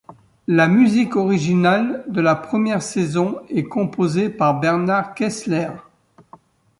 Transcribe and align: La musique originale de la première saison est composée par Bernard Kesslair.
La 0.47 0.67
musique 0.67 1.15
originale 1.15 2.03
de 2.07 2.21
la 2.21 2.33
première 2.35 2.81
saison 2.81 3.37
est 3.49 3.65
composée 3.65 4.29
par 4.29 4.59
Bernard 4.59 5.13
Kesslair. 5.13 5.87